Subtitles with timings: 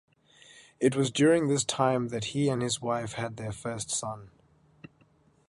[0.79, 4.31] It was during this time that he and his wife had their first son.